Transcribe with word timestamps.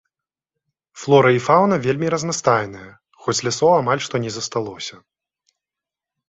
Флора 1.01 1.29
і 1.37 1.43
фаўна 1.47 1.75
вельмі 1.85 2.07
разнастайныя, 2.13 2.89
хоць 3.27 3.37
лясоў 3.49 3.71
амаль 3.81 4.01
што 4.07 4.15
не 4.25 4.31
засталося. 4.39 4.95